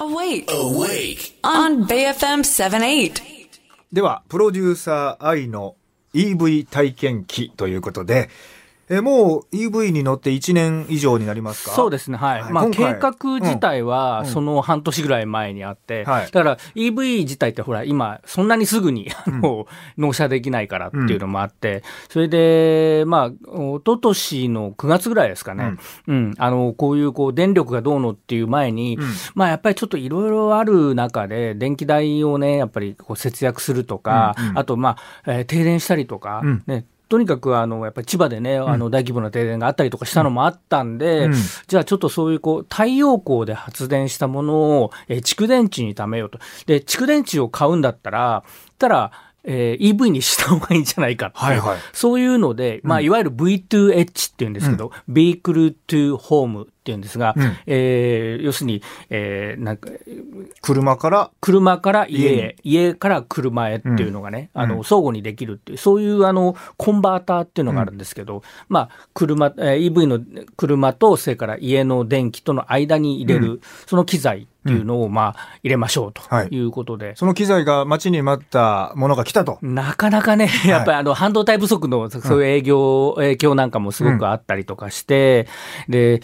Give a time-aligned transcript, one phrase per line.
[0.00, 0.46] Awake.
[0.48, 1.34] Awake.
[1.42, 3.20] On BFM 78.
[3.92, 5.76] では、プロデューサー愛の
[6.14, 8.30] EV 体験記ということで、
[8.92, 11.70] えもう EV に乗って1年以上になりますか？
[11.70, 12.42] そうですね、はい。
[12.42, 12.52] はい。
[12.52, 14.26] まあ、計画自体は、うん。
[14.26, 16.26] その半年ぐらい前にあって、はい。
[16.26, 19.66] だから EV 自体ってほら、今、そんなにすぐに、あの、
[19.96, 25.76] 納車できないからっていうのもあって、それで、まあ、一昨年の9月ぐらいですかね、
[26.08, 29.04] うん、あの、こういう、こう、電力がどうのっていう前に、うん。
[29.34, 34.48] まあ、やっぱりちょっといろいろある中で、電気代をね、やっぱりこう節約するとか、うん。
[34.48, 34.58] うん。
[34.58, 36.62] あと、まあ、えー停電したりとか、うん。
[36.66, 41.34] ね、とにかくあのやっぱり千葉でね、あの大規模な停電があったりとかしたのもあったんで、うん。
[41.66, 46.38] じゃあちょっとそういうこう太陽光で発電したものを、えー蓄電池に貯めようと。
[46.66, 48.44] で、蓄電池を買うんだったら、
[48.78, 49.10] たら、
[49.42, 51.78] えー EV にした方がいいんじゃないかっていう、はいはい。
[51.92, 57.56] そういうので、まあ、いわゆる V2H っていうんですけど、Vehicle to Home っていうんですが、うん。
[57.66, 59.90] えー要するに、えーなんか、
[60.60, 64.62] 車から、車から家へ、家から車へっていうのがね、うん。
[64.62, 70.20] あの、相互にできるっていう、そういうあの、コンバーターっていうのがあるんですけど、まあ、車、えー EV の
[70.56, 76.48] 車と、それから家の電気との間に入れる、その機材っていうのを、まあ、入れましょうとはい。
[76.50, 79.58] いうことで、その機材が待ちに待ったものが来たと。
[79.62, 85.48] なかなかね、やっぱりあの半導体不足のそういう営業、影響なんかもすごくあったりとかして、
[85.88, 86.20] で、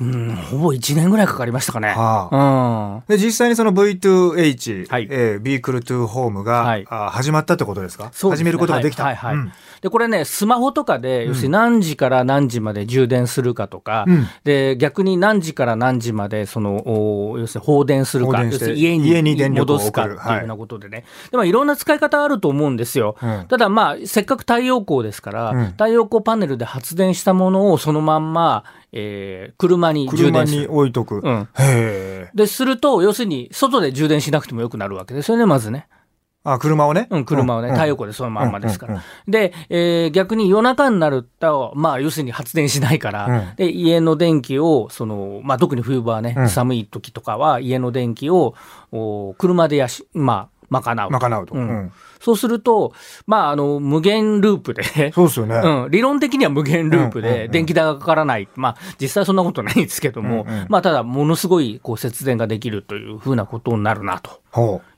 [0.00, 1.88] うん、ほぼ1年ぐらいかかりましたかね。
[1.88, 3.16] はうん。
[3.16, 5.08] で、実際にその V2H、はい。
[5.10, 6.86] えー、Vehicle to Home が、はい。
[6.88, 8.10] あ始まったってことですか？
[8.12, 8.36] そうね。
[8.36, 9.04] 始めることができた。
[9.04, 9.44] はいはいはい。
[9.44, 9.52] うん。
[9.80, 14.26] で、これね、スマホとかで、要するに何時から何時まで充電するかとか、うん。
[14.44, 21.04] で、逆に何時から何時まで、その、お要するに放放電するに家に戻すかっていうようなことでね。
[21.30, 23.16] でも、いろんな使い方あると思うんですよ。
[23.22, 30.72] うんただ、まあ、せっかく太陽光ですから、うん太陽光パネルで発電したものをそのまんま、えー車に充車に電する。
[30.74, 31.20] 置いとく。
[31.22, 31.48] うん。
[32.34, 35.86] で、すると、要するに、外で充電しなくてもよくなるわけですよね、まずね。
[36.42, 37.06] あ、車をね？
[37.10, 39.02] うん、車をね、うん太陽光でそのまんまですから。
[39.28, 48.54] で、えー逆に夜中になると、まあ、要するに発電しないから、うんで、家の電気を、その、まあ、特に冬場はね、うん寒い時とかは、家の電気を、
[48.92, 51.18] お車でやし、まあ、賄うと。
[51.18, 51.54] 賄うと。
[51.54, 52.92] うんうんそうすると、
[53.26, 55.54] まあ、あの、無限ループで、そうですよね。
[55.54, 58.46] うん、理論的には無限ループで電気代がかからない。
[58.56, 64.49] まあ、実際そんなことないんですけども、うんうんまあ、ただ、ものすごい、こう、節電ができるというふうなことになるな、とほ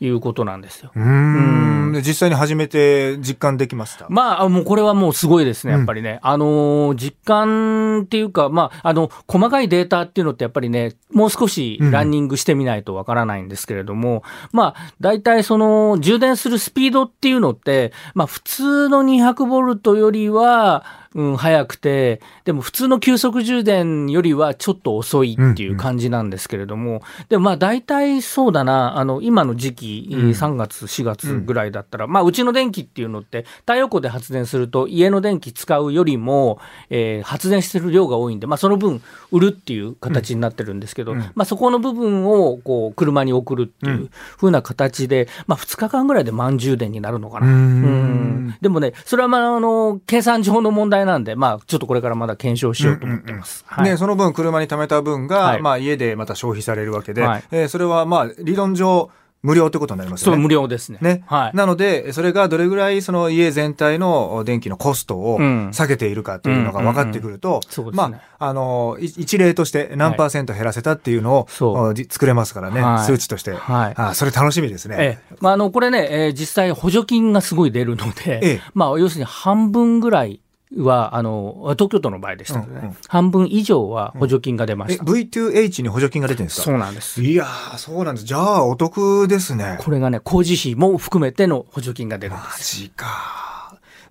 [0.00, 0.92] いうことなんですよ。
[0.94, 1.00] う。
[1.00, 1.92] ん。
[1.92, 4.06] で実際に始めて実感できました。
[4.08, 6.20] まあ、あもうこれはもうすごいですね、やっぱりね。
[6.22, 14.22] あのー実感っていうか、まあ、あの、細かいデータっていうのってやっぱりね、もう少しランニングしてみないとわからないんですけれども、
[14.52, 20.84] まあ、大体その、充電するスピードっていうのって、まあ、普通の200ボルトよりは、
[21.18, 30.30] うん、速くて、でも普通の急速充電よりはちょっと遅いっていう感じなんですけれども、でもまあ大体そうだな、あの、今の時期、うん。
[30.30, 39.02] 3月、4月ぐらいだったら、まあうちの電気っていうのって太陽光で発電すると家の電気使うよりも、えー発電してる量が多いんで、まあその分
[39.32, 41.18] 売るっていう形になってるんですけど、うん。
[41.34, 47.46] まあそこの部分をこう車に送るっていう風な形で、まあ2日間ぐらいで満充電になるのかな。
[47.48, 48.56] うん。
[48.60, 53.64] でもね、それはまあ、あの、計算上の問題なんで、まあ、ちょっとこれからまだ検証しようと思ってます。
[53.66, 59.10] はいで、その分車に貯めた分が、はいまあ家でまた消費されるわけで、はいえーそれはまあ理論上
[59.42, 60.36] 無料ってことになりますよね。
[60.36, 60.98] そう、無料ですね。
[61.00, 61.22] ね。
[61.26, 61.56] はい。
[61.56, 67.60] なので、それがどれぐらいその家全体の電気のコストをうん下げているかというのが分かってくると、
[67.92, 73.52] まあ、あの、い一例として何パーセント減らせたっていうのを、そうおじ作れますからね、はい数値として。
[73.52, 74.96] はいあそれ楽しみですね。
[74.98, 75.36] ええ。
[75.40, 80.40] まあ、あの、これね、えー実際補助金がすごい出るので、ええまあ、要するに半分ぐらい
[80.76, 85.04] は、あの、東京都の場合でしたけどね、うんうん半分以上は補助金が出まえ、した。
[85.04, 86.62] V2H に補助金が出てるんですか？
[86.64, 87.22] そうなんです。
[87.22, 88.26] いやー、そうなんです。
[88.26, 89.78] じゃあ、お得ですね。
[89.80, 92.76] これがね、工事費も含めての補助金が出るんでマす。
[92.76, 93.06] ジか。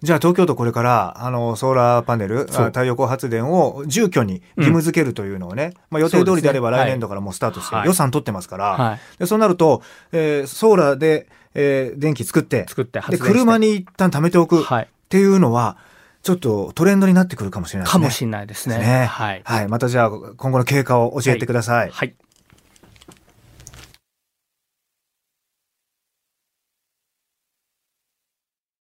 [0.04, 14.88] じゃあ東京都これから、あの、ソーラーパネル、太陽光発電を住居に義務付けるというのをね、まあ予定通りであれば来年度からもうスタートして、はい予算取ってますから、はいでそうなると、えーソーラーで、えー電気作って、作って発で、車に一旦貯めておくっはい。
[15.10, 15.78] ていうのは、
[16.24, 18.02] ちょっとトレンドになってくるかもしれないですね。
[18.02, 18.78] かもしれないですね。
[18.78, 19.42] ねはい。
[19.46, 19.68] はい。
[19.68, 21.90] またじゃあ、今後の経過を教えてください。
[21.90, 22.16] はい。